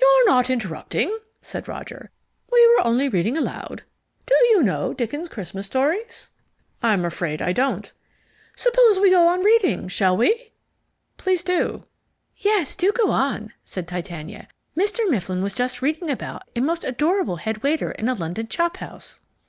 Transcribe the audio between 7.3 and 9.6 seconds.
I don't." "Suppose we go on